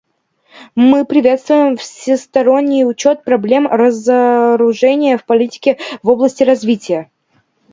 Мы 0.73 1.05
приветствуем 1.05 1.77
всесторонний 1.77 2.85
учет 2.87 3.23
проблем 3.23 3.67
разоружения 3.67 5.15
в 5.19 5.25
политике 5.25 5.77
в 6.01 6.09
области 6.09 6.41
развития. 6.41 7.11